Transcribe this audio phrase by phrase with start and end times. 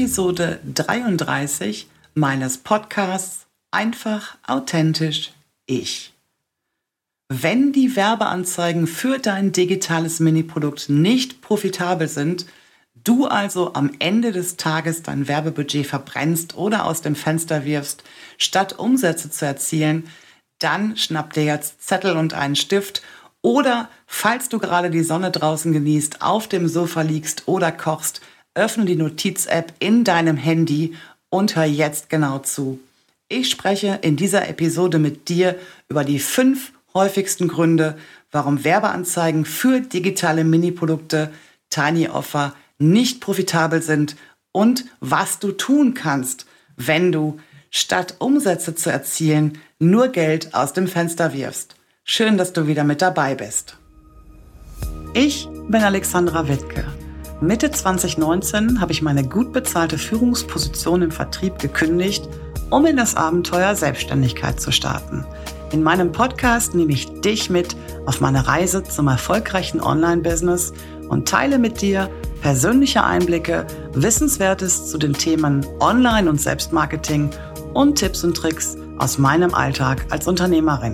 [0.00, 5.32] Episode 33 meines Podcasts Einfach authentisch
[5.66, 6.14] ich.
[7.28, 12.46] Wenn die Werbeanzeigen für dein digitales Mini-Produkt nicht profitabel sind,
[12.94, 18.02] du also am Ende des Tages dein Werbebudget verbrennst oder aus dem Fenster wirfst,
[18.38, 20.08] statt Umsätze zu erzielen,
[20.60, 23.02] dann schnapp dir jetzt Zettel und einen Stift
[23.42, 28.22] oder falls du gerade die Sonne draußen genießt, auf dem Sofa liegst oder kochst,
[28.54, 30.94] öffne die Notiz-App in deinem Handy
[31.28, 32.80] und hör jetzt genau zu.
[33.28, 35.56] Ich spreche in dieser Episode mit dir
[35.88, 37.96] über die fünf häufigsten Gründe,
[38.32, 41.30] warum Werbeanzeigen für digitale Mini-Produkte,
[41.70, 44.16] Tiny Offer nicht profitabel sind
[44.52, 47.38] und was du tun kannst, wenn du
[47.70, 51.76] statt Umsätze zu erzielen nur Geld aus dem Fenster wirfst.
[52.04, 53.76] Schön, dass du wieder mit dabei bist.
[55.14, 56.84] Ich bin Alexandra Wittke.
[57.42, 62.28] Mitte 2019 habe ich meine gut bezahlte Führungsposition im Vertrieb gekündigt,
[62.68, 65.24] um in das Abenteuer Selbstständigkeit zu starten.
[65.72, 67.74] In meinem Podcast nehme ich dich mit
[68.04, 70.74] auf meine Reise zum erfolgreichen Online-Business
[71.08, 72.10] und teile mit dir
[72.42, 77.30] persönliche Einblicke, Wissenswertes zu den Themen Online- und Selbstmarketing
[77.72, 80.92] und Tipps und Tricks aus meinem Alltag als Unternehmerin.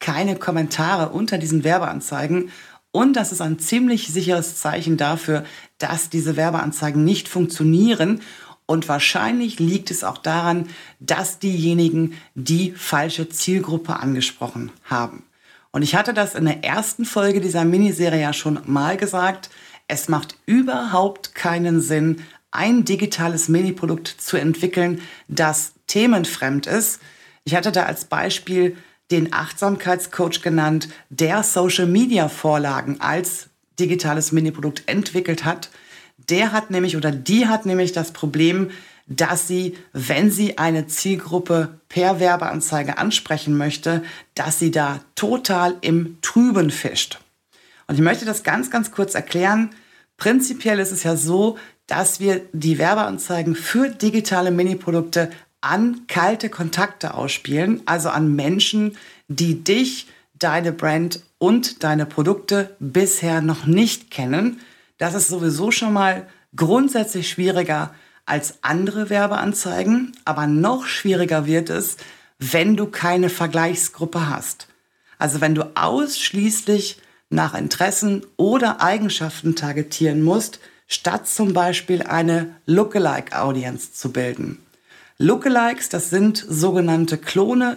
[0.00, 2.50] keine Kommentare unter diesen Werbeanzeigen.
[2.90, 5.44] Und das ist ein ziemlich sicheres Zeichen dafür,
[5.78, 8.20] dass diese Werbeanzeigen nicht funktionieren.
[8.66, 10.68] Und wahrscheinlich liegt es auch daran,
[11.00, 15.24] dass diejenigen die falsche Zielgruppe angesprochen haben.
[15.70, 19.50] Und ich hatte das in der ersten Folge dieser Miniserie ja schon mal gesagt.
[19.88, 27.00] Es macht überhaupt keinen Sinn, ein digitales Mini-Produkt zu entwickeln, das themenfremd ist.
[27.44, 28.76] Ich hatte da als Beispiel
[29.10, 33.48] den Achtsamkeitscoach genannt, der Social-Media-Vorlagen als
[33.78, 35.70] digitales Mini-Produkt entwickelt hat.
[36.16, 38.70] Der hat nämlich oder die hat nämlich das Problem,
[39.06, 44.02] dass sie, wenn sie eine Zielgruppe per Werbeanzeige ansprechen möchte,
[44.34, 47.20] dass sie da total im Trüben fischt.
[47.86, 49.70] Und ich möchte das ganz, ganz kurz erklären.
[50.16, 57.14] Prinzipiell ist es ja so, dass wir die Werbeanzeigen für digitale Miniprodukte an kalte Kontakte
[57.14, 58.96] ausspielen, also an Menschen,
[59.28, 64.60] die dich, deine Brand und deine Produkte bisher noch nicht kennen.
[65.04, 66.26] Das ist sowieso schon mal
[66.56, 67.94] grundsätzlich schwieriger
[68.24, 71.98] als andere Werbeanzeigen, aber noch schwieriger wird es,
[72.38, 74.66] wenn du keine Vergleichsgruppe hast.
[75.18, 83.92] Also wenn du ausschließlich nach Interessen oder Eigenschaften targetieren musst, statt zum Beispiel eine Lookalike-Audience
[83.92, 84.58] zu bilden.
[85.18, 87.76] Lookalikes, das sind sogenannte Klone,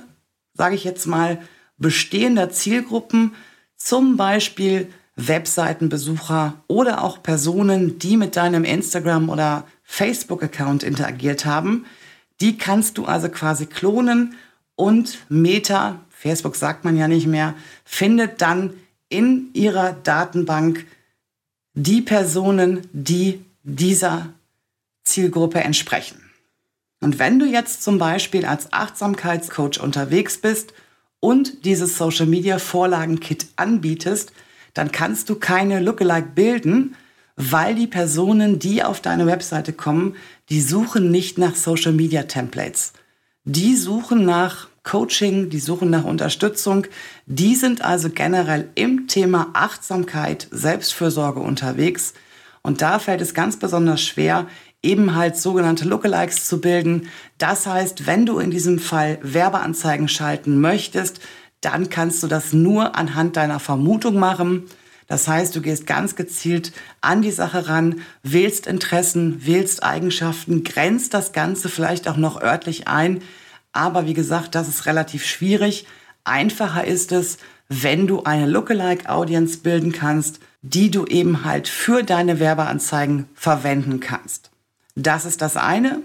[0.54, 1.40] sage ich jetzt mal,
[1.78, 3.36] bestehender Zielgruppen,
[3.75, 4.88] zum Beispiel
[5.18, 11.86] Webseitenbesucher oder auch Personen, die mit deinem Instagram oder Facebook-Account interagiert haben.
[12.40, 14.36] Die kannst du also quasi klonen
[14.75, 18.74] und Meta, Facebook sagt man ja nicht mehr, findet dann
[19.10, 20.86] in ihrer Datenbank
[21.74, 24.30] die Personen, die dieser
[25.04, 26.22] Zielgruppe entsprechen.
[27.02, 30.74] Und wenn du jetzt zum Beispiel als Achtsamkeitscoach unterwegs bist
[31.20, 34.31] und dieses Social Media Vorlagen Kit anbietest,
[34.77, 36.95] dann kannst du keine Lookalike bilden,
[37.35, 40.15] weil die Personen, die auf deine Webseite kommen,
[40.50, 42.94] die suchen nicht nach Social Media Templates.
[43.44, 46.88] Die suchen nach Coaching, die suchen nach Unterstützung.
[47.25, 52.13] Die sind also generell im Thema Achtsamkeit, Selbstfürsorge unterwegs.
[52.62, 54.47] Und da fällt es ganz besonders schwer,
[54.83, 57.09] eben halt sogenannte Lookalikes zu bilden.
[57.38, 61.19] Das heißt, wenn du in diesem Fall Werbeanzeigen schalten möchtest,
[61.62, 64.65] dann kannst du das nur anhand deiner Vermutung machen.
[65.07, 71.13] Das heißt, du gehst ganz gezielt an die Sache ran, wählst Interessen, wählst Eigenschaften, grenzt
[71.13, 73.21] das Ganze vielleicht auch noch örtlich ein.
[73.71, 75.88] Aber wie gesagt, das ist relativ schwierig.
[76.24, 77.38] Einfacher ist es,
[77.69, 84.51] wenn du eine Lookalike-Audience bilden kannst, die du eben halt für deine Werbeanzeigen verwenden kannst.
[84.95, 86.01] Das ist das eine.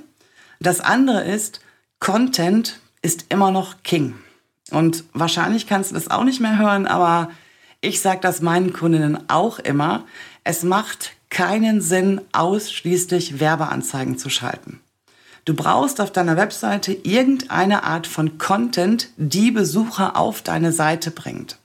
[0.61, 1.61] Das andere ist,
[1.99, 4.15] Content ist immer noch King.
[4.73, 7.31] Und wahrscheinlich kannst du das auch nicht mehr hören, aber
[7.83, 10.05] ich sage das meinen Kundinnen auch immer.
[10.45, 14.81] Es macht keinen Sinn, ausschließlich Werbeanzeigen zu schalten.
[15.45, 21.59] Du brauchst auf deiner Webseite irgendeine Art von Content, die Besucher auf deine Seite bringt.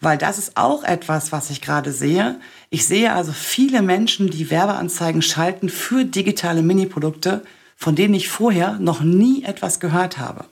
[0.00, 2.40] Weil das ist auch etwas, was ich gerade sehe.
[2.70, 7.44] Ich sehe also viele Menschen, die Werbeanzeigen schalten für digitale Miniprodukte,
[7.76, 10.46] von denen ich vorher noch nie etwas gehört habe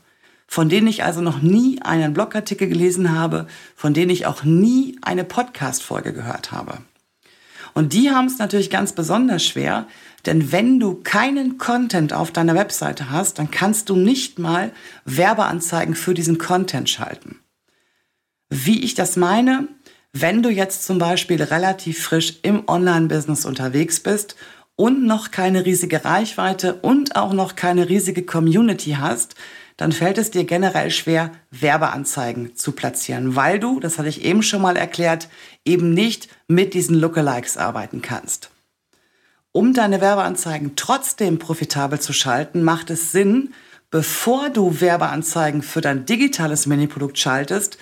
[0.50, 4.98] von denen ich also noch nie einen Blogartikel gelesen habe, von denen ich auch nie
[5.00, 6.78] eine Podcast-Folge gehört habe.
[7.72, 9.86] Und die haben es natürlich ganz besonders schwer,
[10.26, 14.72] denn wenn du keinen Content auf deiner Webseite hast, dann kannst du nicht mal
[15.04, 17.38] Werbeanzeigen für diesen Content schalten.
[18.48, 19.68] Wie ich das meine,
[20.12, 24.34] wenn du jetzt zum Beispiel relativ frisch im Online-Business unterwegs bist
[24.74, 29.36] und noch keine riesige Reichweite und auch noch keine riesige Community hast,
[29.80, 34.42] dann fällt es dir generell schwer, Werbeanzeigen zu platzieren, weil du, das hatte ich eben
[34.42, 35.30] schon mal erklärt,
[35.64, 38.50] eben nicht mit diesen Lookalikes arbeiten kannst.
[39.52, 43.54] Um deine Werbeanzeigen trotzdem profitabel zu schalten, macht es Sinn,
[43.90, 47.78] bevor du Werbeanzeigen für dein digitales Miniprodukt schaltest,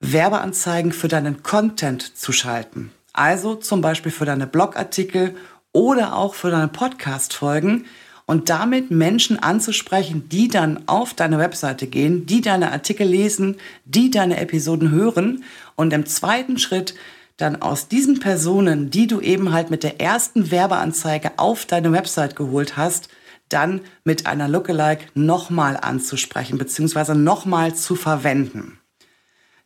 [0.00, 2.92] Werbeanzeigen für deinen Content zu schalten.
[3.12, 5.36] Also zum Beispiel für deine Blogartikel
[5.72, 7.84] oder auch für deine Podcast-Folgen,
[8.30, 14.08] und damit Menschen anzusprechen, die dann auf deine Webseite gehen, die deine Artikel lesen, die
[14.08, 15.42] deine Episoden hören
[15.74, 16.94] und im zweiten Schritt
[17.38, 22.36] dann aus diesen Personen, die du eben halt mit der ersten Werbeanzeige auf deine Website
[22.36, 23.08] geholt hast,
[23.48, 27.14] dann mit einer Lookalike nochmal anzusprechen bzw.
[27.14, 28.78] nochmal zu verwenden.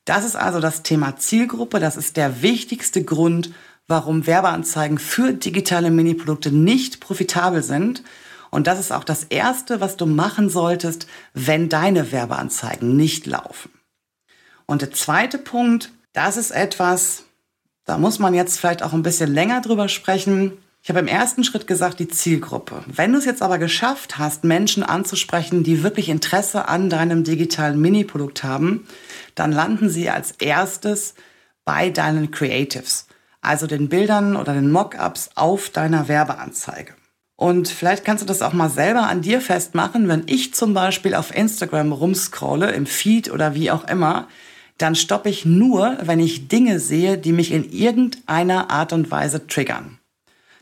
[0.07, 1.81] Das ist also das Thema Zielgruppe.
[1.81, 3.51] Das ist der wichtigste Grund,
[3.89, 8.03] warum Werbeanzeigen für digitale Miniprodukte nicht profitabel sind.
[8.55, 13.73] Und das ist auch das Erste, was du machen solltest, wenn deine Werbeanzeigen nicht laufen.
[14.65, 17.25] Und der zweite Punkt, das ist etwas,
[17.85, 20.53] da muss man jetzt vielleicht auch ein bisschen länger drüber sprechen.
[20.85, 22.85] Ich habe im ersten Schritt gesagt, die Zielgruppe.
[22.87, 27.81] Wenn du es jetzt aber geschafft hast, Menschen anzusprechen, die wirklich Interesse an deinem digitalen
[27.81, 28.87] Mini-Produkt haben,
[29.35, 31.17] dann landen sie als erstes
[31.65, 33.09] bei deinen Creatives,
[33.41, 36.95] also den Bildern oder den Mockups auf deiner Werbeanzeige.
[37.37, 40.09] Und vielleicht kannst du das auch mal selber an dir festmachen.
[40.09, 44.29] Wenn ich zum Beispiel auf Instagram rumscrolle, im Feed oder wie auch immer,
[44.79, 49.47] dann stoppe ich nur, wenn ich Dinge sehe, die mich in irgendeiner Art und Weise
[49.47, 49.99] triggern.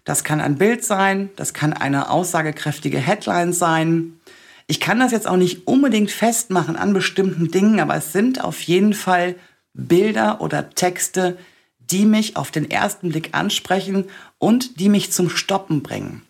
[0.05, 4.19] Das kann ein Bild sein, das kann eine aussagekräftige Headline sein.
[4.67, 8.63] Ich kann das jetzt auch nicht unbedingt festmachen an bestimmten Dingen, aber es sind auf
[8.63, 9.37] jeden Fall
[9.75, 11.39] Bilder oder Texte,
[11.79, 14.07] die mich auf den ersten Blick ansprechen
[14.39, 16.23] und die mich zum Stoppen bringen.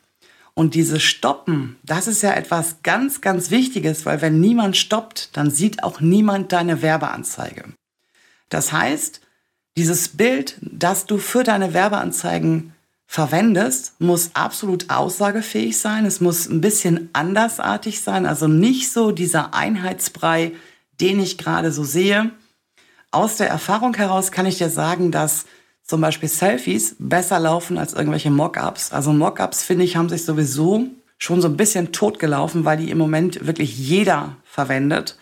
[0.55, 5.51] Und dieses Stoppen, das ist ja etwas ganz, ganz Wichtiges, weil wenn niemand stoppt, dann
[5.51, 7.65] sieht auch niemand deine Werbeanzeige.
[8.51, 9.23] Das heißt,
[9.79, 12.75] dieses Bild, das du für deine Werbeanzeigen
[13.07, 16.05] verwendest, muss absolut aussagefähig sein.
[16.05, 20.53] Es muss ein bisschen andersartig sein, also nicht so dieser Einheitsbrei,
[21.01, 22.31] den ich gerade so sehe.
[23.11, 25.47] Aus der Erfahrung heraus kann ich dir sagen, dass
[25.93, 28.93] zum Beispiel Selfies besser laufen als irgendwelche Mockups.
[28.93, 30.87] Also Mockups, finde ich, haben sich sowieso
[31.19, 35.19] schon so ein bisschen totgelaufen, weil die im Moment wirklich jeder verwendet.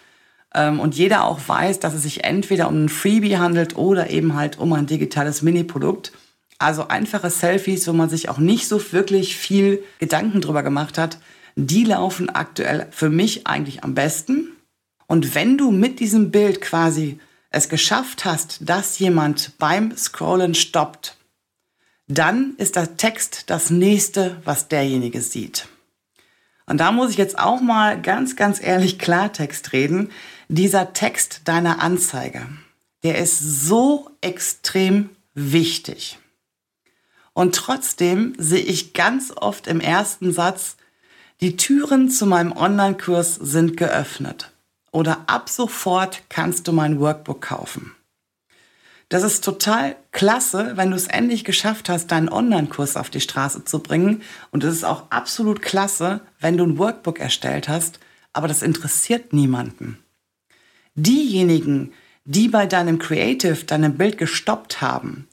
[0.54, 4.36] Ähm, und jeder auch weiß, dass es sich entweder um ein Freebie handelt oder eben
[4.36, 6.12] halt um ein digitales Mini-Produkt.
[6.60, 11.18] Also einfache Selfies, wo man sich auch nicht so wirklich viel Gedanken drüber gemacht hat,
[11.56, 14.52] die laufen aktuell für mich eigentlich am besten.
[15.08, 17.18] Und wenn du mit diesem Bild quasi
[17.50, 21.16] es geschafft hast, dass jemand beim Scrollen stoppt,
[22.06, 25.68] dann ist der Text das nächste, was derjenige sieht.
[26.66, 30.10] Und da muss ich jetzt auch mal ganz, ganz ehrlich Klartext reden.
[30.48, 32.46] Dieser Text deiner Anzeige,
[33.02, 36.18] der ist so extrem wichtig.
[37.32, 40.76] Und trotzdem sehe ich ganz oft im ersten Satz,
[41.40, 44.49] die Türen zu meinem Online-Kurs sind geöffnet
[44.92, 47.94] oder ab sofort kannst du mein Workbook kaufen.
[49.08, 53.64] Das ist total klasse, wenn du es endlich geschafft hast, deinen Online-Kurs auf die Straße
[53.64, 54.22] zu bringen.
[54.52, 57.98] Und es ist auch absolut klasse, wenn du ein Workbook erstellt hast,
[58.32, 59.98] aber das interessiert niemanden.
[60.94, 61.92] Diejenigen,
[62.24, 65.26] die bei deinem Creative deinem Bild gestoppt haben,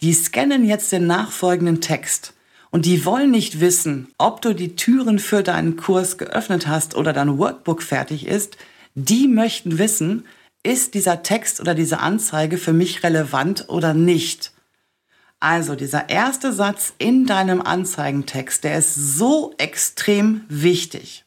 [0.00, 2.34] die scannen jetzt den nachfolgenden Text
[2.70, 7.12] und die wollen nicht wissen, ob du die Türen für deinen Kurs geöffnet hast oder
[7.12, 8.56] dein Workbook fertig ist.
[8.94, 10.26] Die möchten wissen,
[10.62, 14.52] ist dieser Text oder diese Anzeige für mich relevant oder nicht?
[15.40, 21.24] Also dieser erste Satz in deinem Anzeigentext, der ist so extrem wichtig.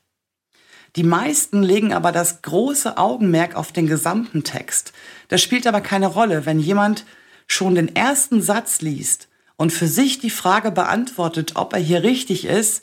[0.96, 4.94] Die meisten legen aber das große Augenmerk auf den gesamten Text.
[5.28, 7.06] Das spielt aber keine Rolle, wenn jemand
[7.46, 12.46] schon den ersten Satz liest und für sich die Frage beantwortet, ob er hier richtig
[12.46, 12.82] ist,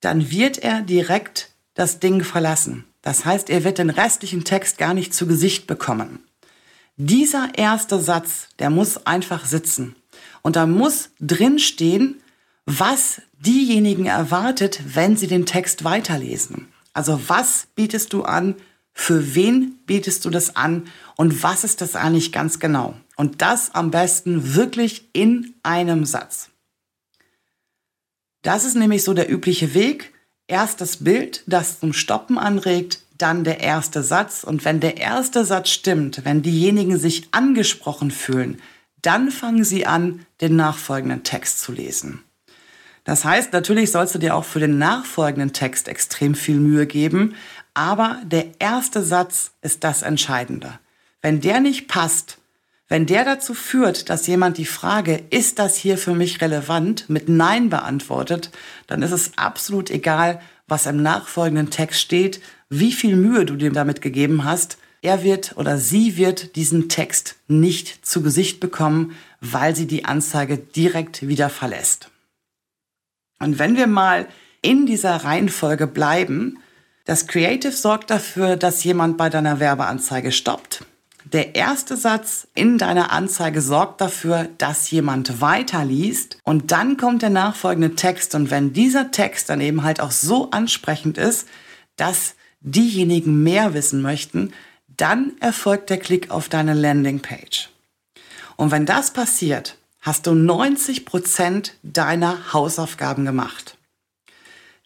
[0.00, 2.84] dann wird er direkt das Ding verlassen.
[3.02, 6.20] Das heißt, er wird den restlichen Text gar nicht zu Gesicht bekommen.
[6.96, 9.96] Dieser erste Satz, der muss einfach sitzen.
[10.42, 12.20] Und da muss drinstehen,
[12.64, 16.68] was diejenigen erwartet, wenn sie den Text weiterlesen.
[16.92, 18.54] Also was bietest du an,
[18.92, 22.94] für wen bietest du das an und was ist das eigentlich ganz genau?
[23.16, 26.50] Und das am besten wirklich in einem Satz.
[28.42, 30.12] Das ist nämlich so der übliche Weg
[30.48, 34.44] erst das Bild, das zum Stoppen anregt, dann der erste Satz.
[34.44, 38.60] Und wenn der erste Satz stimmt, wenn diejenigen sich angesprochen fühlen,
[39.00, 42.22] dann fangen sie an, den nachfolgenden Text zu lesen.
[43.04, 47.34] Das heißt, natürlich sollst du dir auch für den nachfolgenden Text extrem viel Mühe geben,
[47.74, 50.78] aber der erste Satz ist das Entscheidende.
[51.20, 52.38] Wenn der nicht passt,
[52.92, 57.26] wenn der dazu führt, dass jemand die Frage, ist das hier für mich relevant, mit
[57.26, 58.50] Nein beantwortet,
[58.86, 63.72] dann ist es absolut egal, was im nachfolgenden Text steht, wie viel Mühe du dem
[63.72, 64.76] damit gegeben hast.
[65.00, 70.58] Er wird oder sie wird diesen Text nicht zu Gesicht bekommen, weil sie die Anzeige
[70.58, 72.10] direkt wieder verlässt.
[73.38, 74.28] Und wenn wir mal
[74.60, 76.58] in dieser Reihenfolge bleiben,
[77.06, 80.84] das Creative sorgt dafür, dass jemand bei deiner Werbeanzeige stoppt.
[81.24, 87.30] Der erste Satz in deiner Anzeige sorgt dafür, dass jemand weiterliest und dann kommt der
[87.30, 91.46] nachfolgende Text und wenn dieser Text dann eben halt auch so ansprechend ist,
[91.96, 94.52] dass diejenigen mehr wissen möchten,
[94.88, 97.70] dann erfolgt der Klick auf deine Landingpage.
[98.56, 103.76] Und wenn das passiert, hast du 90 Prozent deiner Hausaufgaben gemacht.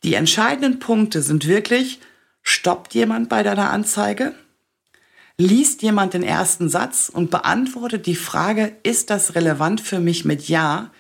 [0.05, 2.01] Die entscheidenden Punkte sind wirklich,
[2.43, 4.35] stoppt jemand bei deiner Anzeige?
[5.39, 10.49] Liest jemand den ersten Satz und beantwortet die Frage, ist das relevant für mich mit
[10.49, 10.91] Ja?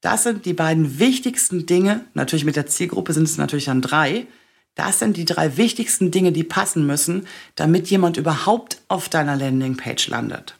[0.00, 2.04] Das sind die beiden wichtigsten Dinge.
[2.14, 4.26] Natürlich mit der Zielgruppe sind es natürlich dann drei.
[4.74, 10.08] Das sind die drei wichtigsten Dinge, die passen müssen, damit jemand überhaupt auf deiner Landingpage
[10.08, 10.58] landet.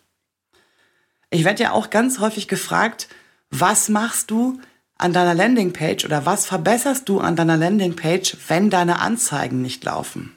[1.31, 3.09] Ich werde ja auch ganz häufig gefragt,
[3.51, 4.59] was machst du
[4.97, 10.36] an deiner Landingpage oder was verbesserst du an deiner Landingpage, wenn deine Anzeigen nicht laufen?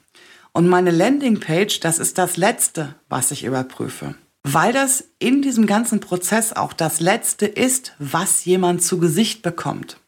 [0.60, 4.16] Und meine Landingpage, das ist das Letzte, was ich überprüfe.
[4.44, 10.02] Weil das in diesem ganzen Prozess auch das Letzte ist, was jemand zu Gesicht bekommt.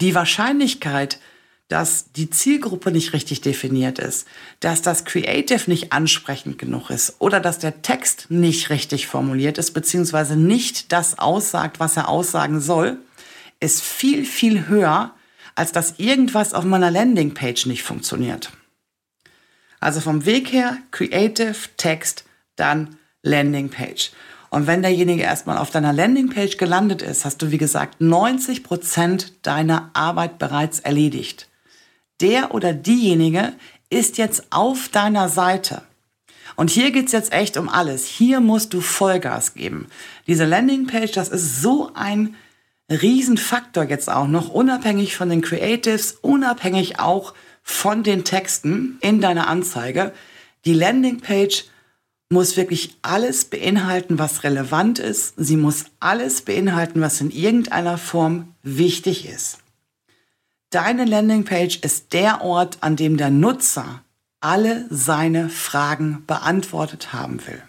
[0.00, 1.18] Die Wahrscheinlichkeit,
[1.66, 4.28] dass die Zielgruppe nicht richtig definiert ist,
[4.60, 9.72] dass das Creative nicht ansprechend genug ist oder dass der Text nicht richtig formuliert ist,
[9.72, 12.98] beziehungsweise nicht das aussagt, was er aussagen soll,
[13.58, 15.12] ist viel, viel höher,
[15.56, 18.52] als dass irgendwas auf meiner Landingpage nicht funktioniert.
[19.82, 22.24] Also vom Weg her Creative, Text,
[22.56, 24.12] dann Landingpage.
[24.48, 29.32] Und wenn derjenige erstmal auf deiner Landingpage gelandet ist, hast du, wie gesagt, 90 Prozent
[29.46, 31.48] deiner Arbeit bereits erledigt.
[32.20, 33.54] Der oder diejenige
[33.90, 35.82] ist jetzt auf deiner Seite.
[36.54, 38.06] Und hier geht's jetzt echt um alles.
[38.06, 39.88] Hier musst du Vollgas geben.
[40.26, 42.36] Diese Landingpage, das ist so ein
[42.88, 49.46] Riesenfaktor jetzt auch noch, unabhängig von den Creatives, unabhängig auch von den Texten in deiner
[49.48, 50.12] Anzeige.
[50.64, 51.64] Die Landingpage
[52.28, 55.34] muss wirklich alles beinhalten, was relevant ist.
[55.36, 59.58] Sie muss alles beinhalten, was in irgendeiner Form wichtig ist.
[60.70, 64.02] Deine Landingpage ist der Ort, an dem der Nutzer
[64.40, 67.62] alle seine Fragen beantwortet haben will.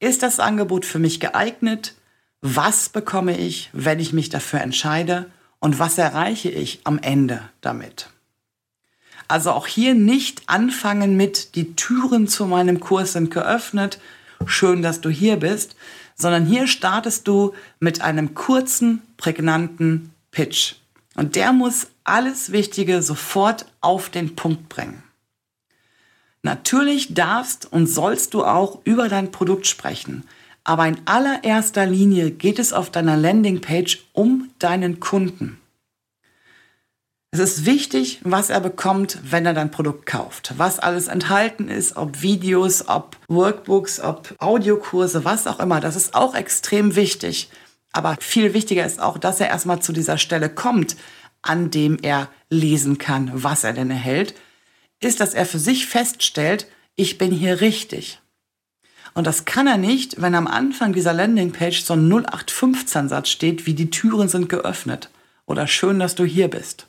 [0.00, 1.94] Ist das Angebot für mich geeignet?
[2.40, 5.30] Was bekomme ich, wenn ich mich dafür entscheide?
[5.60, 8.08] Und was erreiche ich am Ende damit.
[9.26, 14.00] Also auch hier nicht anfangen mit, die Türen zu meinem Kurs sind geöffnet,
[14.46, 15.76] schön, dass du hier bist,
[16.14, 20.76] sondern hier startest du mit einem kurzen, prägnanten Pitch.
[21.14, 25.02] Und der muss alles Wichtige sofort auf den Punkt bringen.
[26.42, 30.24] Natürlich darfst und sollst du auch über dein Produkt sprechen,
[30.68, 35.58] Aber in allererster Linie geht es auf deiner Landingpage um deinen Kunden.
[37.30, 40.52] Es ist wichtig, was er bekommt, wenn er dein Produkt kauft.
[40.58, 45.80] Was alles enthalten ist, ob Videos, ob Workbooks, ob Audiokurse, was auch immer.
[45.80, 47.48] Das ist auch extrem wichtig.
[47.92, 50.96] Aber viel wichtiger ist auch, dass er erstmal zu dieser Stelle kommt,
[51.40, 54.34] an dem er lesen kann, was er denn erhält,
[55.00, 58.20] ist, dass er für sich feststellt, ich bin hier richtig.
[59.14, 63.74] Und das kann er nicht, wenn am Anfang dieser Landingpage so ein 0815-Satz steht, wie
[63.74, 65.10] die Türen sind geöffnet
[65.46, 66.86] oder schön, dass du hier bist.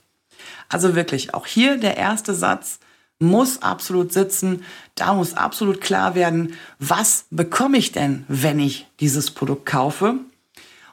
[0.68, 2.80] Also wirklich, auch hier der erste Satz
[3.20, 4.64] muss absolut sitzen.
[4.96, 10.16] Da muss absolut klar werden, was bekomme ich denn, wenn ich dieses Produkt kaufe?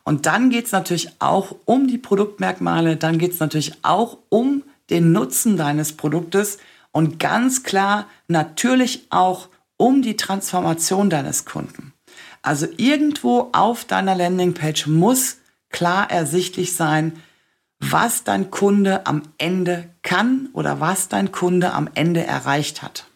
[0.05, 4.63] Und dann geht es natürlich auch um die Produktmerkmale, dann geht es natürlich auch um
[4.89, 6.59] den Nutzen deines Produktes
[6.93, 11.93] und ganz klar natürlich auch um die Transformation deines Kunden.
[12.43, 15.39] Also irgendwo auf deiner Landingpage muss
[15.71, 17.21] klar ersichtlich sein,
[17.79, 23.07] was dein Kunde am Ende kann oder was dein Kunde am Ende erreicht hat.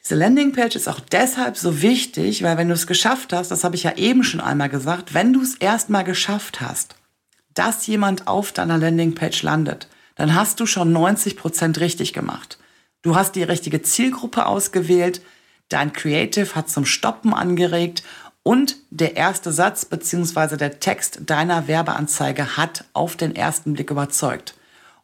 [0.00, 3.76] Diese Landingpage ist auch deshalb so wichtig, weil wenn du es geschafft hast, das habe
[3.76, 6.96] ich ja eben schon einmal gesagt, wenn du es erstmal geschafft hast,
[7.54, 12.58] dass jemand auf deiner Landingpage landet, dann hast du schon 90 Prozent richtig gemacht.
[13.02, 15.20] Du hast die richtige Zielgruppe ausgewählt,
[15.68, 18.02] dein Creative hat zum Stoppen angeregt
[18.42, 20.56] und der erste Satz bzw.
[20.56, 24.54] der Text deiner Werbeanzeige hat auf den ersten Blick überzeugt.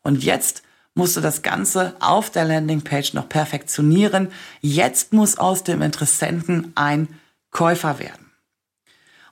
[0.03, 0.63] Und jetzt
[0.95, 4.31] musst du das Ganze auf der Landingpage noch perfektionieren.
[4.61, 8.31] Jetzt muss aus dem Interessenten ein Käufer werden.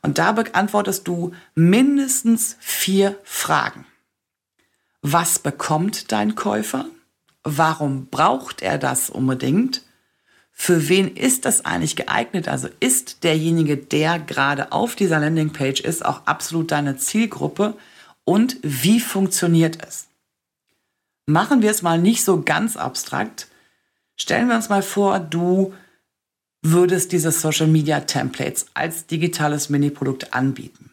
[0.03, 3.87] Und da beantwortest du mindestens vier Fragen.
[5.01, 6.87] Was bekommt dein Käufer?
[7.45, 9.83] Warum braucht er das unbedingt?
[10.53, 12.47] Für wen ist das eigentlich geeignet?
[12.47, 17.75] Also ist derjenige, der gerade auf dieser Landingpage ist, auch absolut deine Zielgruppe?
[18.25, 20.07] Und wie funktioniert es?
[21.27, 23.49] Machen wir es mal nicht so ganz abstrakt.
[24.17, 25.73] Stellen wir uns mal vor, du
[26.63, 30.91] würdest diese Social Media Templates als digitales Mini-Produkt anbieten.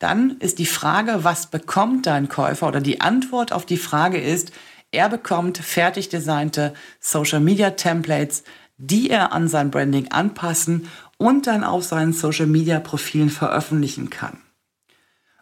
[0.00, 2.66] Dann ist die Frage, was bekommt dein Käufer?
[2.66, 4.52] Oder die Antwort auf die Frage ist,
[4.90, 8.44] er bekommt fertig designte Social Media Templates,
[8.76, 14.38] die er an sein Branding anpassen und dann auf seinen Social-Media-Profilen veröffentlichen kann.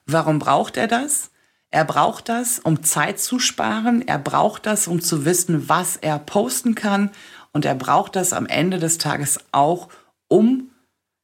[0.07, 1.31] Warum braucht er das?
[1.71, 4.07] Er braucht das, um Zeit zu sparen.
[4.07, 7.11] Er braucht das, um zu wissen, was er posten kann.
[7.53, 9.88] Und er braucht das am Ende des Tages auch,
[10.29, 10.71] um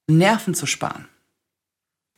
[0.06, 1.06] Nerven zu sparen.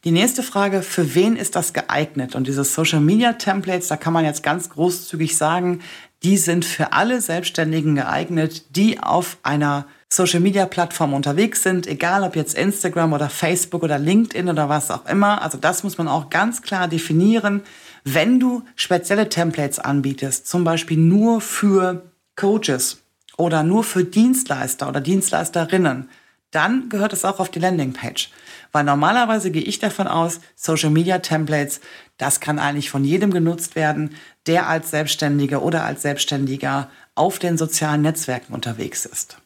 [0.04, 2.34] Die nächste Frage, für wen ist das geeignet?
[2.34, 5.80] Und diese Social Media Templates, da kann man jetzt ganz großzügig sagen,
[6.22, 12.24] die sind für alle Selbstständigen geeignet, die auf einer Social Media Plattform unterwegs sind, egal
[12.24, 15.40] ob jetzt Instagram oder Facebook oder LinkedIn oder was auch immer.
[15.40, 17.62] Also das muss man auch ganz klar definieren.
[18.04, 22.02] Wenn du spezielle Templates anbietest, zum Beispiel nur für
[22.36, 23.02] Coaches
[23.36, 26.08] oder nur für Dienstleister oder Dienstleisterinnen,
[26.50, 28.30] dann gehört es auch auf die Landingpage.
[28.72, 31.80] Weil normalerweise gehe ich davon aus, Social Media Templates,
[32.18, 34.14] das kann eigentlich von jedem genutzt werden,
[34.46, 39.38] der als Selbstständiger oder als Selbstständiger auf den sozialen Netzwerken unterwegs ist.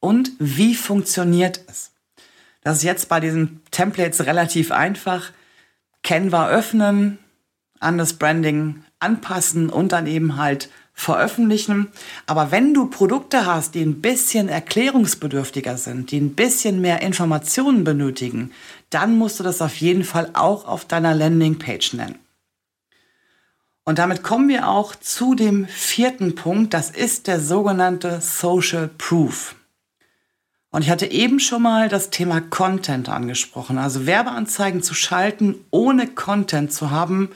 [0.00, 1.92] Und wie funktioniert es?
[2.62, 5.32] Das ist jetzt bei diesen Templates relativ einfach.
[6.02, 7.18] Canva öffnen,
[7.80, 11.88] an das Branding anpassen und dann eben halt veröffentlichen.
[12.26, 17.84] Aber wenn du Produkte hast, die ein bisschen erklärungsbedürftiger sind, die ein bisschen mehr Informationen
[17.84, 18.52] benötigen,
[18.90, 22.18] dann musst du das auf jeden Fall auch auf deiner Landingpage nennen.
[23.84, 29.54] Und damit kommen wir auch zu dem vierten Punkt, das ist der sogenannte Social Proof.
[30.70, 33.78] Und ich hatte eben schon mal das Thema Content angesprochen.
[33.78, 37.30] Also Werbeanzeigen zu schalten, ohne Content zu haben,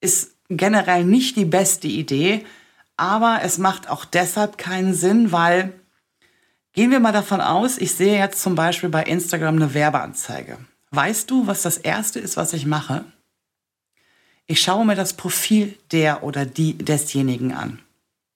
[0.00, 2.44] ist generell nicht die beste Idee,
[2.96, 5.72] aber es macht auch deshalb keinen Sinn, weil
[6.72, 10.58] gehen wir mal davon aus, ich sehe jetzt zum Beispiel bei Instagram eine Werbeanzeige.
[10.90, 13.04] Weißt du, was das Erste ist, was ich mache?
[14.46, 17.80] Ich schaue mir das Profil der oder die desjenigen an.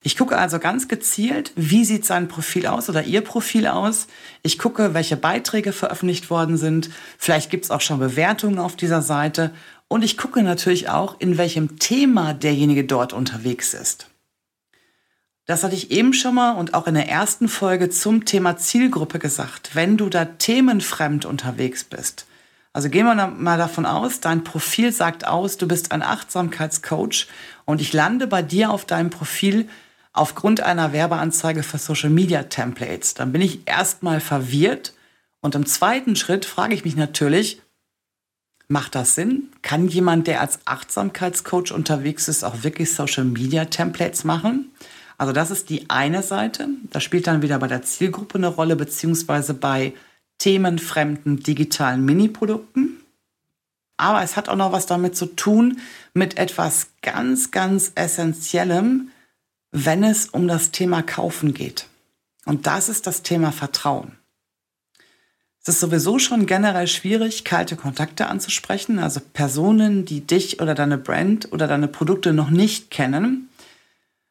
[0.03, 4.07] Ich gucke also ganz gezielt, wie sieht sein Profil aus oder ihr Profil aus.
[4.43, 6.91] Ich gucke, welche Beiträge veröffentlicht worden sind.
[7.19, 9.53] Vielleicht gibt es auch schon Bewertungen auf dieser Seite.
[9.89, 14.10] Und ich gucke natürlich auch, in welchem Thema derjenige dort unterwegs ist.
[15.51, 19.19] Das hatte ich eben schon mal und auch in der ersten Folge zum Thema Zielgruppe
[19.19, 19.71] gesagt.
[19.75, 22.27] Wenn du da themenfremd unterwegs bist,
[22.73, 27.27] also gehen wir mal davon aus, dein Profil sagt aus, du bist ein Achtsamkeitscoach
[27.65, 29.69] und ich lande bei dir auf deinem Profil
[30.13, 33.15] aufgrund einer Werbeanzeige für Social Media Templates.
[33.15, 34.95] Dann bin ich erstmal verwirrt
[35.41, 37.61] Und im zweiten Schritt frage ich mich natürlich,
[38.69, 39.49] macht das Sinn?
[39.63, 44.71] Kann jemand, der als Achtsamkeitscoach unterwegs ist, auch wirklich Social-Media-Templates machen?
[45.21, 46.67] Also das ist die eine Seite.
[46.85, 49.93] Das spielt dann wieder bei der Zielgruppe eine Rolle, beziehungsweise bei
[50.39, 53.03] themenfremden digitalen Mini-Produkten.
[53.99, 55.79] Aber es hat auch noch was damit zu tun,
[56.15, 59.11] mit etwas ganz, ganz Essentiellem,
[59.73, 61.87] wenn es um das Thema Kaufen geht.
[62.47, 64.13] Und das ist das Thema Vertrauen.
[65.61, 70.97] Es ist sowieso schon generell schwierig, kalte Kontakte anzusprechen, also Personen, die dich oder deine
[70.97, 73.50] Brand oder deine Produkte noch nicht kennen,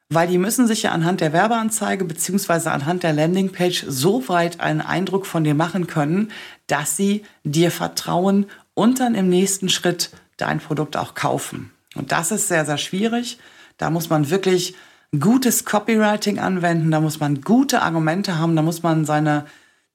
[0.10, 4.82] weil die müssen sich ja anhand der Werbeanzeige beziehungsweise anhand der Landingpage so weit einen
[4.82, 6.32] Eindruck von dir machen können,
[6.68, 11.72] dass sie dir vertrauen und dann im nächsten Schritt dein Produkt auch kaufen.
[11.96, 13.38] Und das ist sehr, sehr schwierig.
[13.78, 14.74] Da muss man wirklich
[15.18, 19.46] gutes Copywriting anwenden, da muss man gute Argumente haben, da muss man seine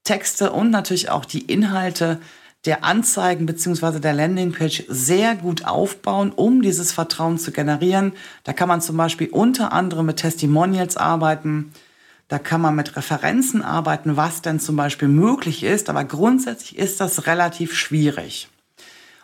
[0.04, 2.20] Texte und natürlich auch die Inhalte
[2.64, 8.12] der Anzeigen beziehungsweise der Landingpage sehr gut aufbauen, um dieses Vertrauen zu generieren.
[8.44, 11.72] Da kann man zum Beispiel unter anderem mit Testimonials arbeiten.
[12.28, 15.90] Da kann man mit Referenzen arbeiten, was denn zum Beispiel möglich ist.
[15.90, 18.48] Aber grundsätzlich ist das relativ schwierig.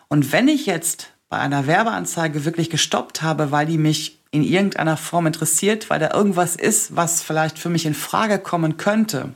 [0.07, 4.97] Und wenn ich jetzt bei einer Werbeanzeige wirklich gestoppt habe, weil die mich in irgendeiner
[4.97, 9.33] Form interessiert, weil da irgendwas ist, was vielleicht für mich in Frage kommen könnte,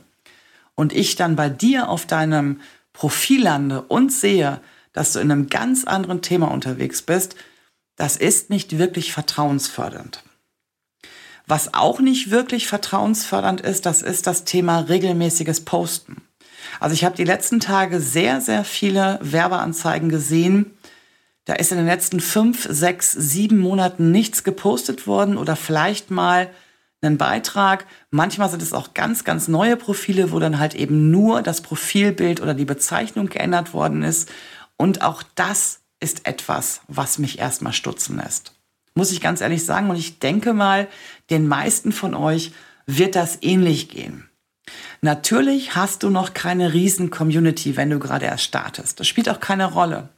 [0.76, 2.60] und ich dann bei dir auf deinem
[2.96, 4.62] Profil lande und sehe,
[4.94, 7.36] dass du in einem ganz anderen Thema unterwegs bist,
[7.96, 10.22] das ist nicht wirklich vertrauensfördernd.
[11.46, 16.22] Was auch nicht wirklich vertrauensfördernd ist, das ist das Thema regelmäßiges Posten.
[16.80, 20.74] Also ich habe die letzten Tage sehr, sehr viele Werbeanzeigen gesehen.
[21.44, 26.50] Da ist in den letzten fünf, sechs, sieben Monaten nichts gepostet worden oder vielleicht mal
[27.02, 27.86] einen Beitrag.
[28.10, 32.40] Manchmal sind es auch ganz, ganz neue Profile, wo dann halt eben nur das Profilbild
[32.40, 34.30] oder die Bezeichnung geändert worden ist.
[34.76, 38.52] Und auch das ist etwas, was mich erstmal stutzen lässt.
[38.94, 39.90] Muss ich ganz ehrlich sagen.
[39.90, 40.88] Und ich denke mal,
[41.30, 42.52] den meisten von euch
[42.86, 44.28] wird das ähnlich gehen.
[45.00, 48.98] Natürlich hast du noch keine riesen Community, wenn du gerade erst startest.
[48.98, 50.08] Das spielt auch keine Rolle.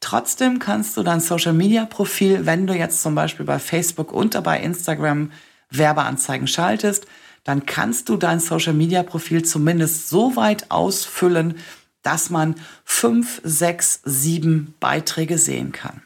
[0.00, 4.42] Trotzdem kannst du dein Social Media Profil, wenn du jetzt zum Beispiel bei Facebook und
[4.42, 5.30] bei Instagram
[5.76, 7.06] Werbeanzeigen schaltest,
[7.44, 11.58] dann kannst du dein Social-Media-Profil zumindest so weit ausfüllen,
[12.02, 16.02] dass man fünf, sechs, sieben Beiträge sehen kann.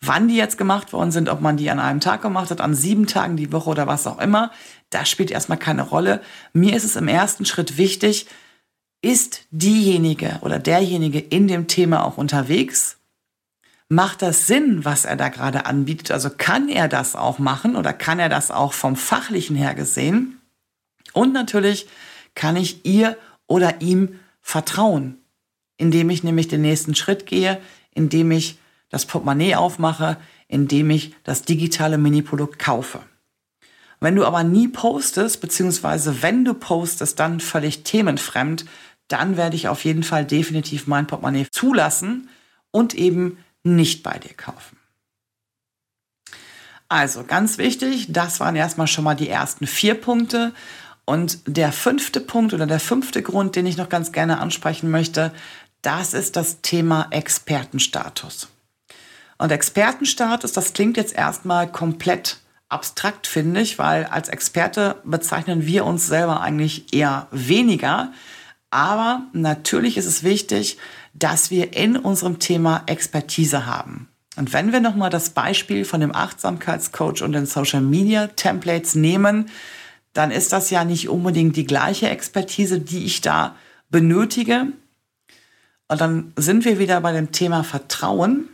[0.00, 2.74] Wann die jetzt gemacht worden sind, ob man die an einem Tag gemacht hat, an
[2.74, 4.52] sieben Tagen die Woche oder was auch immer,
[4.90, 6.20] das spielt erstmal keine Rolle.
[6.52, 8.26] Mir ist es im ersten Schritt wichtig,
[9.02, 12.98] ist diejenige oder derjenige in dem Thema auch unterwegs?
[13.88, 16.10] Macht das Sinn, was er da gerade anbietet?
[16.10, 20.40] Also kann er das auch machen oder kann er das auch vom fachlichen her gesehen?
[21.12, 21.86] Und natürlich
[22.34, 25.18] kann ich ihr oder ihm vertrauen,
[25.76, 27.60] indem ich nämlich den nächsten Schritt gehe,
[27.94, 30.18] indem ich das Portemonnaie aufmache,
[30.48, 33.00] indem ich das digitale Mini-Produkt kaufe.
[33.98, 38.66] Wenn du aber nie postest, beziehungsweise wenn du postest, dann völlig themenfremd,
[39.08, 42.28] dann werde ich auf jeden Fall definitiv mein Portemonnaie zulassen
[42.70, 44.78] und eben nicht bei dir kaufen.
[46.88, 50.52] Also ganz wichtig, das waren erstmal schon mal die ersten vier Punkte.
[51.04, 55.32] Und der fünfte Punkt oder der fünfte Grund, den ich noch ganz gerne ansprechen möchte,
[55.82, 58.48] das ist das Thema Expertenstatus.
[59.38, 65.84] Und Expertenstatus, das klingt jetzt erstmal komplett abstrakt, finde ich, weil als Experte bezeichnen wir
[65.84, 68.12] uns selber eigentlich eher weniger.
[68.70, 70.78] Aber natürlich ist es wichtig,
[71.18, 74.08] dass wir in unserem Thema Expertise haben.
[74.36, 79.48] Und wenn wir nochmal das Beispiel von dem Achtsamkeitscoach und den Social Media Templates nehmen,
[80.12, 83.56] dann ist das ja nicht unbedingt die gleiche Expertise, die ich da
[83.90, 84.68] benötige.
[85.88, 88.48] Und dann sind wir wieder bei dem Thema Vertrauen.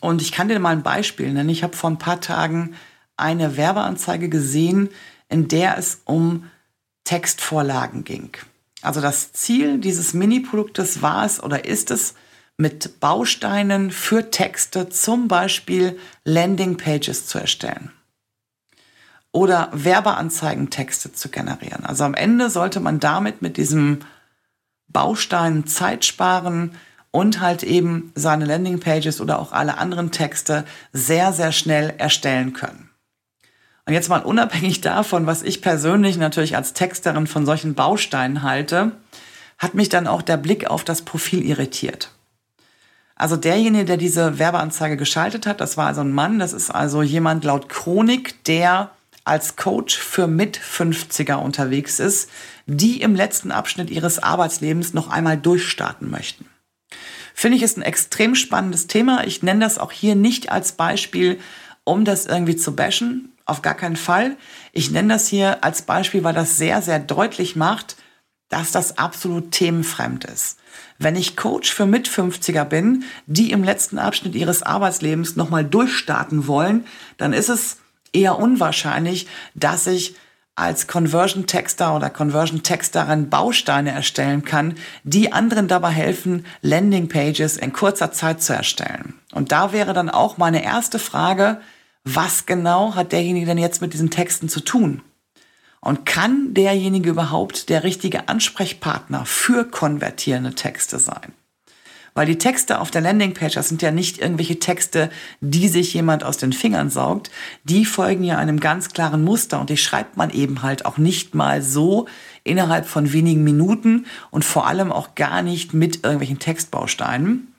[0.00, 1.48] Und ich kann dir mal ein Beispiel nennen.
[1.48, 2.74] Ich habe vor ein paar Tagen
[3.16, 4.88] eine Werbeanzeige gesehen,
[5.28, 6.44] in der es um
[7.04, 8.30] Textvorlagen ging.
[8.82, 12.14] Also das Ziel dieses Mini-Produktes war es oder ist es,
[12.56, 17.90] mit Bausteinen für Texte zum Beispiel Landing-Pages zu erstellen
[19.32, 21.86] oder Werbeanzeigentexte zu generieren.
[21.86, 24.00] Also am Ende sollte man damit mit diesem
[24.88, 26.72] Baustein Zeit sparen
[27.12, 32.89] und halt eben seine Landing-Pages oder auch alle anderen Texte sehr, sehr schnell erstellen können.
[33.90, 38.92] Und jetzt mal unabhängig davon, was ich persönlich natürlich als Texterin von solchen Bausteinen halte,
[39.58, 42.12] hat mich dann auch der Blick auf das Profil irritiert.
[43.16, 47.02] Also derjenige, der diese Werbeanzeige geschaltet hat, das war also ein Mann, das ist also
[47.02, 48.92] jemand laut Chronik, der
[49.24, 52.30] als Coach für Mit-50er unterwegs ist,
[52.66, 56.46] die im letzten Abschnitt ihres Arbeitslebens noch einmal durchstarten möchten.
[57.34, 59.26] Finde ich ist ein extrem spannendes Thema.
[59.26, 61.40] Ich nenne das auch hier nicht als Beispiel,
[61.82, 63.32] um das irgendwie zu bashen.
[63.50, 64.36] Auf gar keinen Fall.
[64.70, 67.96] Ich nenne das hier als Beispiel, weil das sehr, sehr deutlich macht,
[68.48, 70.56] dass das absolut themenfremd ist.
[71.00, 76.86] Wenn ich Coach für Mit-50er bin, die im letzten Abschnitt ihres Arbeitslebens nochmal durchstarten wollen,
[77.16, 77.78] dann ist es
[78.12, 80.14] eher unwahrscheinlich, dass ich
[80.54, 87.56] als Conversion Texter oder Conversion Texterin Bausteine erstellen kann, die anderen dabei helfen, Landing Pages
[87.56, 89.14] in kurzer Zeit zu erstellen.
[89.32, 91.60] Und da wäre dann auch meine erste Frage,
[92.04, 95.02] was genau hat derjenige denn jetzt mit diesen Texten zu tun?
[95.80, 101.32] Und kann derjenige überhaupt der richtige Ansprechpartner für konvertierende Texte sein?
[102.12, 105.10] Weil die Texte auf der Landingpage, das sind ja nicht irgendwelche Texte,
[105.40, 107.30] die sich jemand aus den Fingern saugt.
[107.64, 111.34] Die folgen ja einem ganz klaren Muster und die schreibt man eben halt auch nicht
[111.34, 112.08] mal so
[112.42, 117.54] innerhalb von wenigen Minuten und vor allem auch gar nicht mit irgendwelchen Textbausteinen.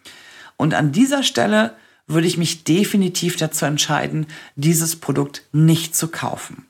[0.58, 1.73] Und an dieser Stelle
[2.07, 6.65] würde ich mich definitiv dazu entscheiden, dieses Produkt nicht zu kaufen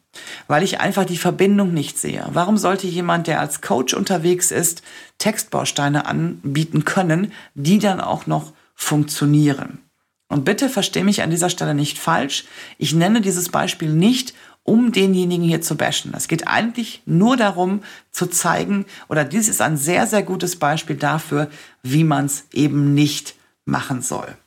[0.47, 2.25] weil ich einfach die Verbindung nicht sehe.
[2.31, 4.81] Warum sollte jemand, der als Coach unterwegs ist,
[5.17, 9.79] Textbausteine anbieten können, die dann auch noch funktionieren?
[10.27, 12.45] Und bitte verstehe mich an dieser Stelle nicht falsch.
[12.77, 16.13] Ich nenne dieses Beispiel nicht, um denjenigen hier zu bashen.
[16.15, 20.95] Es geht eigentlich nur darum zu zeigen, oder dies ist ein sehr, sehr gutes Beispiel
[20.95, 21.49] dafür,
[21.83, 24.37] wie man es eben nicht machen soll.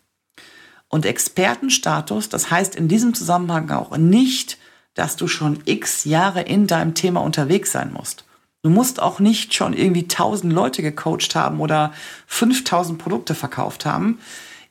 [0.94, 4.58] Und Expertenstatus, das heißt in diesem Zusammenhang auch nicht,
[4.94, 8.24] dass du schon x Jahre in deinem Thema unterwegs sein musst.
[8.62, 11.92] Du musst auch nicht schon irgendwie 1000 Leute gecoacht haben oder
[12.28, 14.20] 5000 Produkte verkauft haben.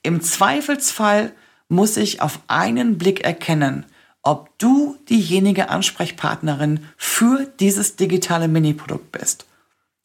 [0.02, 1.34] Im Zweifelsfall
[1.68, 3.86] muss ich auf einen Blick erkennen,
[4.22, 9.46] ob du diejenige Ansprechpartnerin für dieses digitale Mini-Produkt bist.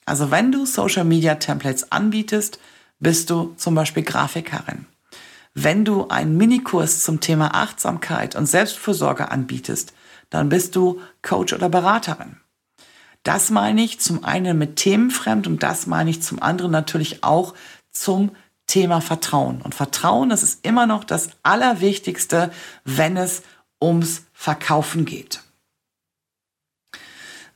[0.04, 2.58] Also wenn du Social Media Templates anbietest,
[2.98, 4.86] bist du zum Beispiel Grafikerin.
[5.60, 9.92] Wenn du einen Minikurs zum Thema Achtsamkeit und Selbstfürsorge anbietest,
[10.30, 12.36] dann bist du Coach oder Beraterin.
[13.24, 17.54] Das meine ich zum einen mit Themenfremd und das meine ich zum anderen natürlich auch
[17.90, 18.30] zum
[18.68, 19.60] Thema Vertrauen.
[19.60, 22.52] Und Vertrauen, das ist immer noch das Allerwichtigste,
[22.84, 23.42] wenn es
[23.82, 25.42] ums Verkaufen geht.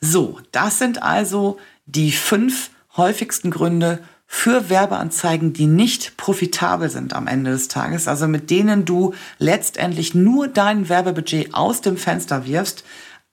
[0.00, 4.02] So, das sind also die fünf häufigsten Gründe
[4.34, 10.14] für Werbeanzeigen, die nicht profitabel sind am Ende des Tages, also mit denen du letztendlich
[10.14, 12.82] nur dein Werbebudget aus dem Fenster wirfst.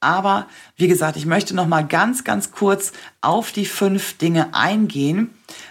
[0.01, 5.29] Aber wie gesagt, ich möchte noch mal ganz, ganz kurz auf die fünf Dinge eingehen,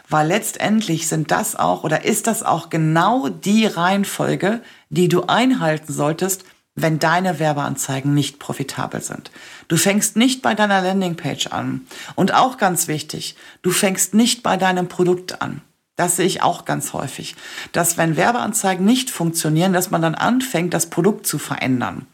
[0.08, 5.92] weil letztendlich sind das auch oder ist das auch genau die Reihenfolge, die du einhalten
[5.92, 6.46] solltest,
[6.82, 9.30] wenn deine Werbeanzeigen nicht profitabel sind.
[9.68, 11.86] Du fängst nicht bei deiner Landingpage an.
[12.14, 15.60] Und auch ganz wichtig, du fängst nicht bei deinem Produkt an.
[15.96, 17.34] Das sehe ich auch ganz häufig,
[17.72, 22.06] dass wenn Werbeanzeigen nicht funktionieren, dass man dann anfängt, das Produkt zu verändern.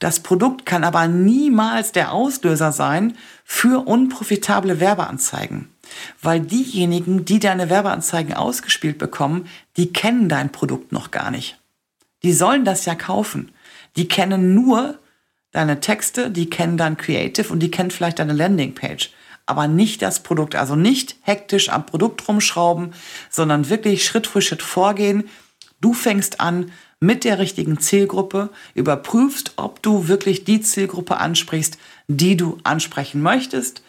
[0.00, 5.68] Das Produkt kann aber niemals der Auslöser sein für unprofitable Werbeanzeigen.
[6.20, 11.56] Weil diejenigen, die deine Werbeanzeigen ausgespielt bekommen, die kennen dein Produkt noch gar nicht.
[12.24, 13.51] Die sollen das ja kaufen.
[13.96, 14.98] Die kennen nur
[15.52, 19.10] deine Texte, die kennen dein Creative und die kennen vielleicht deine Landingpage.
[19.44, 20.54] Aber nicht das Produkt.
[20.54, 22.94] Also nicht hektisch am Produkt rumschrauben,
[23.28, 25.28] sondern wirklich Schritt für Schritt vorgehen.
[25.80, 31.76] Du fängst an mit der richtigen Zielgruppe, überprüfst, ob du wirklich die Zielgruppe ansprichst,
[32.06, 33.82] die du ansprechen möchtest.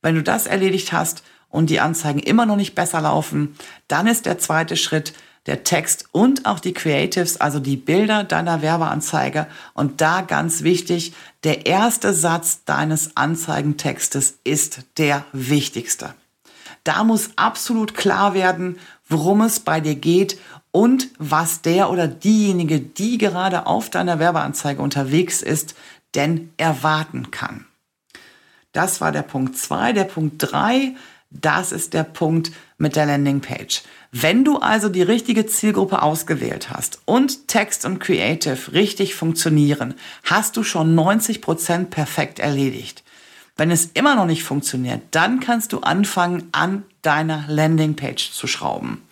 [0.00, 3.54] Wenn du das erledigt hast und die Anzeigen immer noch nicht besser laufen,
[3.88, 5.12] dann ist der zweite Schritt,
[5.46, 9.46] der Text und auch die Creatives, also die Bilder deiner Werbeanzeige.
[9.74, 16.14] Und da ganz wichtig, der erste Satz deines Anzeigentextes ist der wichtigste.
[16.84, 18.78] Da muss absolut klar werden,
[19.08, 20.38] worum es bei dir geht
[20.72, 25.74] und was der oder diejenige, die gerade auf deiner Werbeanzeige unterwegs ist,
[26.14, 27.66] denn erwarten kann.
[28.72, 29.92] Das war der Punkt zwei.
[29.92, 30.94] Der Punkt drei
[31.30, 33.82] das ist der Punkt mit der Landingpage.
[34.18, 39.92] Wenn du also die richtige Zielgruppe ausgewählt hast und Text und Creative richtig funktionieren,
[40.24, 43.04] hast du schon 90 Prozent perfekt erledigt.
[43.56, 49.02] Wenn es immer noch nicht funktioniert, dann kannst du anfangen, an deiner Landingpage zu schrauben.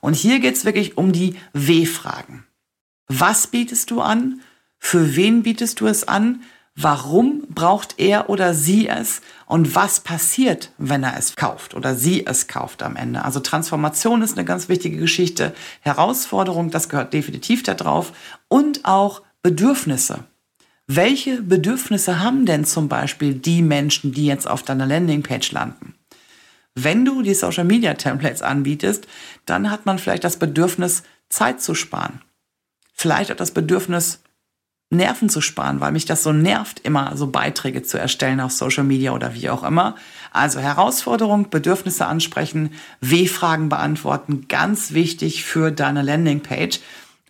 [0.00, 2.46] Und hier geht es wirklich um die W-Fragen.
[3.06, 4.40] Was bietest du an?
[4.78, 6.40] Für wen bietest du es an?
[6.76, 12.26] Warum braucht er oder sie es und was passiert, wenn er es kauft oder sie
[12.26, 13.24] es kauft am Ende?
[13.24, 18.12] Also Transformation ist eine ganz wichtige Geschichte, Herausforderung, das gehört definitiv da drauf
[18.48, 20.24] und auch Bedürfnisse.
[20.86, 25.94] welche Bedürfnisse haben denn zum Beispiel die Menschen, die jetzt auf deiner Landingpage landen?
[26.74, 29.06] Wenn du die Social Media Templates anbietest,
[29.46, 32.20] dann hat man vielleicht das Bedürfnis, Zeit zu sparen.
[32.92, 34.23] Vielleicht auch das Bedürfnis,
[34.94, 38.84] Nerven zu sparen, weil mich das so nervt, immer so Beiträge zu erstellen auf Social
[38.84, 39.96] Media oder wie auch immer.
[40.32, 46.80] Also Herausforderung, Bedürfnisse ansprechen, W-Fragen beantworten, ganz wichtig für deine Landingpage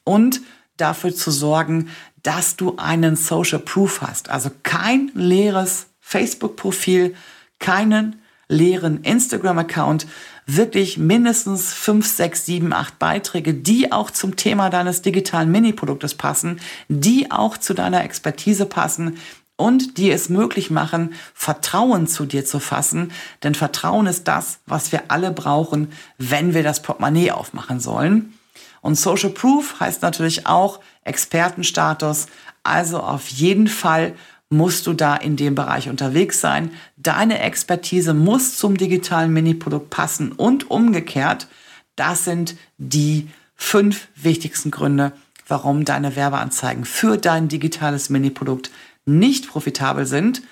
[0.04, 0.40] und
[0.76, 1.88] dafür zu sorgen,
[2.22, 4.30] dass du einen Social Proof hast.
[4.30, 7.14] Also kein leeres Facebook-Profil,
[7.58, 10.06] keinen leeren Instagram-Account,
[10.46, 16.60] wirklich mindestens fünf, sechs, sieben, acht Beiträge, die auch zum Thema deines digitalen Mini-Produktes passen,
[16.88, 19.18] die auch zu deiner Expertise passen
[19.56, 23.12] und die es möglich machen, Vertrauen zu dir zu fassen.
[23.42, 28.34] Denn Vertrauen ist das, was wir alle brauchen, wenn wir das Portemonnaie aufmachen sollen.
[28.80, 32.26] Und Social Proof heißt natürlich auch Expertenstatus.
[32.64, 34.14] Also auf jeden Fall
[34.50, 36.70] musst du da in dem Bereich unterwegs sein.
[36.96, 41.48] Deine Expertise muss zum digitalen Mini-Produkt passen und umgekehrt.
[41.96, 45.12] Das sind die fünf wichtigsten Gründe,
[45.46, 48.70] warum deine Werbeanzeigen für dein digitales Mini-Produkt
[49.06, 50.42] nicht profitabel sind.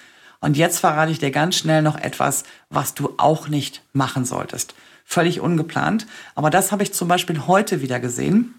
[0.41, 4.75] Und jetzt verrate ich dir ganz schnell noch etwas, was du auch nicht machen solltest.
[5.05, 6.07] Völlig ungeplant.
[6.35, 8.55] Aber das habe ich zum Beispiel heute wieder gesehen.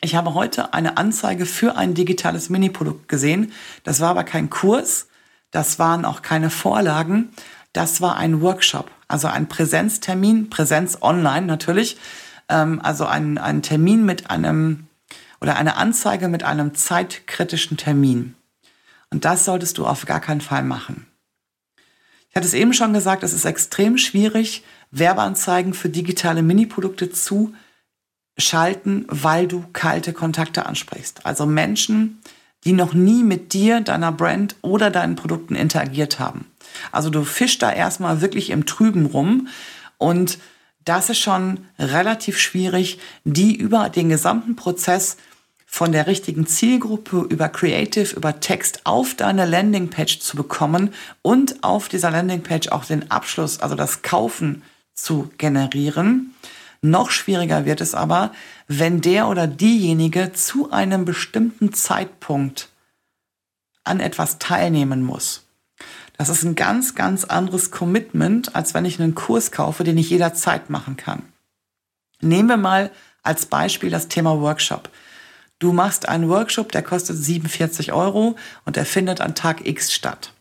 [0.00, 3.52] Ich habe heute eine Anzeige für ein digitales Mini-Produkt gesehen.
[3.82, 5.08] Das war aber kein Kurs,
[5.50, 7.30] das waren auch keine Vorlagen,
[7.72, 11.96] das war ein Workshop, also ein Präsenztermin, Präsenz online natürlich,
[12.48, 14.86] ähm, also ein, ein Termin mit einem
[15.40, 18.34] oder eine Anzeige mit einem zeitkritischen Termin.
[19.10, 21.06] Und das solltest du auf gar keinen Fall machen.
[22.30, 27.54] Ich hatte es eben schon gesagt, es ist extrem schwierig, Werbeanzeigen für digitale Mini-Produkte zu
[28.38, 31.26] schalten, weil du kalte Kontakte ansprichst.
[31.26, 32.20] Also Menschen,
[32.64, 36.46] die noch nie mit dir, deiner Brand oder deinen Produkten interagiert haben.
[36.92, 39.48] Also du fischst da erstmal wirklich im Trüben rum
[39.96, 40.38] und
[40.84, 45.18] das ist schon relativ schwierig, die über den gesamten Prozess
[45.66, 51.90] von der richtigen Zielgruppe über Creative, über Text auf deine Landingpage zu bekommen und auf
[51.90, 54.62] dieser Landingpage auch den Abschluss, also das Kaufen
[54.94, 56.34] zu generieren.
[56.80, 58.32] Noch schwieriger wird es aber,
[58.68, 62.68] wenn der oder diejenige zu einem bestimmten Zeitpunkt
[63.82, 65.44] an etwas teilnehmen muss.
[66.16, 70.10] Das ist ein ganz, ganz anderes Commitment, als wenn ich einen Kurs kaufe, den ich
[70.10, 71.22] jederzeit machen kann.
[72.20, 72.90] Nehmen wir mal
[73.22, 74.90] als Beispiel das Thema Workshop.
[75.58, 80.32] Du machst einen Workshop, der kostet 47 Euro und der findet an Tag X statt.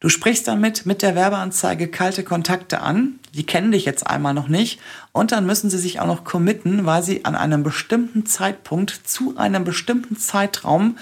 [0.00, 3.20] Du sprichst damit mit der Werbeanzeige kalte Kontakte an.
[3.34, 4.80] Die kennen dich jetzt einmal noch nicht.
[5.12, 9.36] Und dann müssen sie sich auch noch committen, weil sie an einem bestimmten Zeitpunkt zu
[9.36, 10.96] einem bestimmten Zeitraum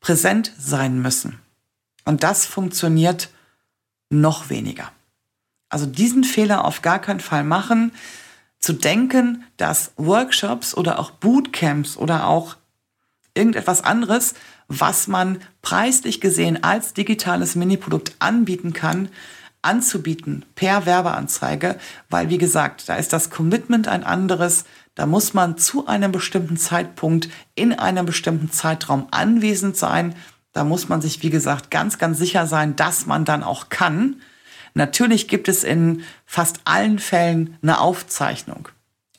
[0.00, 1.38] präsent sein müssen.
[2.04, 3.30] Und das funktioniert
[4.10, 4.90] noch weniger.
[5.68, 7.92] Also diesen Fehler auf gar keinen Fall machen,
[8.58, 12.56] zu denken, dass Workshops oder auch Bootcamps oder auch
[13.34, 14.34] irgendetwas anderes
[14.70, 19.08] was man preislich gesehen als digitales Mini-Produkt anbieten kann,
[19.62, 21.76] anzubieten per Werbeanzeige,
[22.08, 24.64] weil wie gesagt, da ist das Commitment ein anderes.
[24.94, 30.14] Da muss man zu einem bestimmten Zeitpunkt in einem bestimmten Zeitraum anwesend sein.
[30.52, 34.22] Da muss man sich, wie gesagt, ganz, ganz sicher sein, dass man dann auch kann.
[34.74, 38.68] Natürlich gibt es in fast allen Fällen eine Aufzeichnung.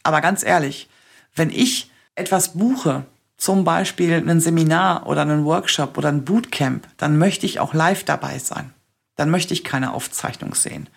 [0.01, 0.89] Aber ganz ehrlich,
[1.35, 3.05] wenn ich etwas buche,
[3.41, 8.03] zum Beispiel ein Seminar oder einen Workshop oder ein Bootcamp, dann möchte ich auch live
[8.03, 8.71] dabei sein.
[9.15, 10.87] Dann möchte ich keine Aufzeichnung sehen.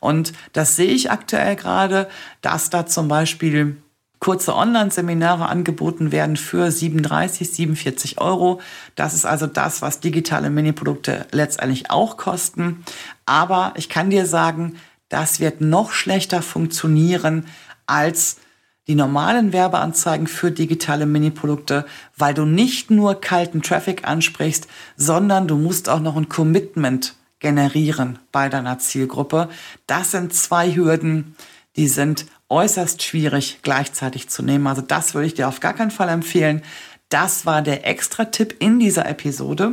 [0.00, 2.08] Und das sehe ich aktuell gerade,
[2.40, 3.76] dass da zum Beispiel
[4.18, 8.60] kurze Online-Seminare angeboten werden für 37, 47 Euro.
[8.96, 12.84] Das ist also das, was digitale Mini-Produkte letztendlich auch kosten.
[13.24, 14.78] Aber ich kann dir sagen,
[15.10, 17.46] das wird noch schlechter funktionieren
[17.86, 18.38] als
[18.86, 25.56] die normalen Werbeanzeigen für digitale Mini-Produkte, weil du nicht nur kalten Traffic ansprichst, sondern du
[25.56, 29.48] musst auch noch ein Commitment generieren bei deiner Zielgruppe.
[29.86, 31.34] Das sind zwei Hürden,
[31.76, 34.66] die sind äußerst schwierig gleichzeitig zu nehmen.
[34.66, 36.62] Also das würde ich dir auf gar keinen Fall empfehlen.
[37.08, 39.72] Das war der extra Tipp in dieser Episode.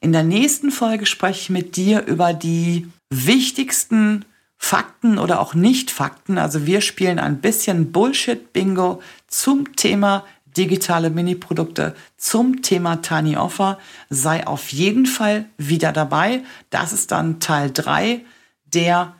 [0.00, 4.24] In der nächsten Folge spreche ich mit dir über die wichtigsten
[4.64, 6.38] Fakten oder auch Nicht-Fakten.
[6.38, 10.24] Also wir spielen ein bisschen Bullshit-Bingo zum Thema
[10.56, 13.78] digitale Mini-Produkte, zum Thema Tiny Offer.
[14.08, 16.44] Sei auf jeden Fall wieder dabei.
[16.70, 18.20] Das ist dann Teil 3
[18.64, 19.16] der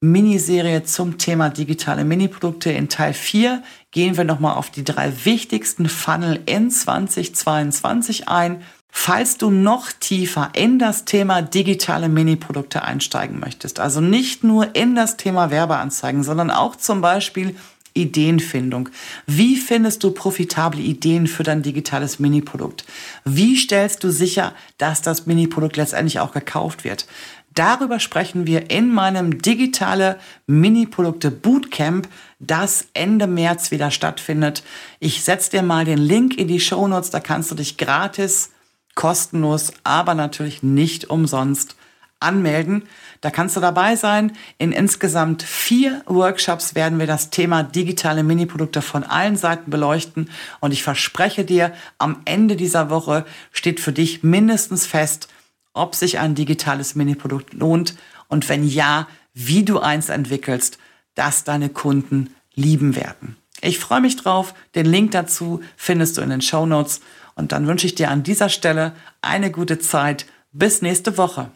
[0.00, 2.70] Miniserie zum Thema digitale Mini-Produkte.
[2.70, 8.62] In Teil 4 gehen wir nochmal auf die drei wichtigsten Funnel in 2022 ein.
[8.90, 14.94] Falls du noch tiefer in das Thema digitale Mini-Produkte einsteigen möchtest, also nicht nur in
[14.94, 17.54] das Thema Werbeanzeigen, sondern auch zum Beispiel
[17.94, 18.88] Ideenfindung.
[19.26, 22.84] Wie findest du profitable Ideen für dein digitales Mini-Produkt?
[23.24, 27.06] Wie stellst du sicher, dass das Mini-Produkt letztendlich auch gekauft wird?
[27.54, 32.08] Darüber sprechen wir in meinem digitale Mini-Produkte Bootcamp,
[32.38, 34.62] das Ende März wieder stattfindet.
[35.00, 38.50] Ich setze dir mal den Link in die Show Notes, da kannst du dich gratis,
[38.98, 41.76] kostenlos, aber natürlich nicht umsonst
[42.18, 42.82] anmelden.
[43.20, 44.32] Da kannst du dabei sein.
[44.58, 50.30] In insgesamt vier Workshops werden wir das Thema digitale Mini-Produkte von allen Seiten beleuchten.
[50.58, 55.28] Und ich verspreche dir, am Ende dieser Woche steht für dich mindestens fest,
[55.74, 57.94] ob sich ein digitales Mini-Produkt lohnt
[58.26, 60.78] und wenn ja, wie du eins entwickelst,
[61.14, 63.36] das deine Kunden lieben werden.
[63.60, 64.54] Ich freue mich drauf.
[64.74, 67.00] Den Link dazu findest du in den Show Notes.
[67.38, 70.26] Und dann wünsche ich dir an dieser Stelle eine gute Zeit.
[70.52, 71.50] Bis nächste Woche.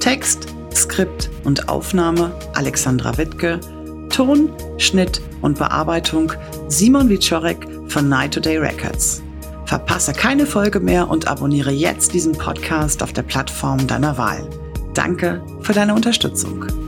[0.00, 3.60] Text, Skript und Aufnahme Alexandra Wittke,
[4.08, 6.32] Ton, Schnitt und Bearbeitung
[6.68, 9.25] Simon Wiczorek von Night Today Records.
[9.66, 14.48] Verpasse keine Folge mehr und abonniere jetzt diesen Podcast auf der Plattform deiner Wahl.
[14.94, 16.85] Danke für deine Unterstützung.